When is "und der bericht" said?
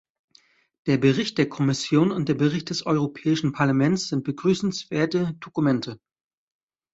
2.11-2.71